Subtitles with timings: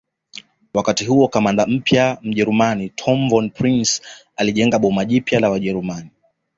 [0.73, 4.01] wakati huo kamanda mpya mjerumani Tom Von Prince
[4.35, 6.09] alijenga boma jipya la wajerumani